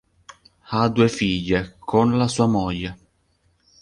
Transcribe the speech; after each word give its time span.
Ha 0.69 0.87
due 0.87 1.07
figlie 1.09 1.75
con 1.77 2.17
la 2.17 2.27
sua 2.27 2.47
moglie. 2.47 2.97